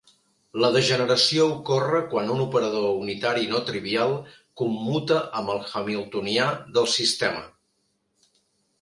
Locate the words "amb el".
5.43-5.65